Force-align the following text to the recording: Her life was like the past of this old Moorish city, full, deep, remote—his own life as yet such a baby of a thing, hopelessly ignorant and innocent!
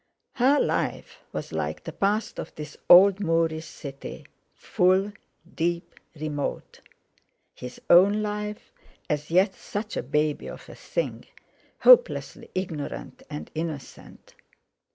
Her 0.33 0.59
life 0.59 1.19
was 1.31 1.51
like 1.53 1.83
the 1.83 1.91
past 1.91 2.39
of 2.39 2.55
this 2.55 2.75
old 2.89 3.19
Moorish 3.19 3.67
city, 3.67 4.25
full, 4.55 5.13
deep, 5.53 5.93
remote—his 6.15 7.79
own 7.87 8.23
life 8.23 8.71
as 9.11 9.29
yet 9.29 9.53
such 9.53 9.95
a 9.95 10.01
baby 10.01 10.47
of 10.47 10.67
a 10.67 10.73
thing, 10.73 11.25
hopelessly 11.81 12.49
ignorant 12.55 13.21
and 13.29 13.51
innocent! 13.53 14.33